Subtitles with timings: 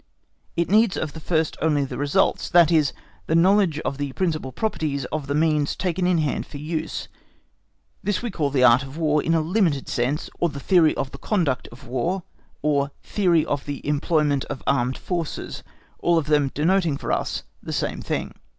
[0.55, 2.91] It needs of the first only the results, that is,
[3.27, 7.07] the knowledge of the principal properties of the means taken in hand for use.
[8.01, 11.19] This we call "The Art of War" in a limited sense, or "Theory of the
[11.19, 12.23] Conduct of War,"
[12.63, 15.61] or "Theory of the Employment of Armed Forces,"
[15.99, 18.33] all of them denoting for us the same thing.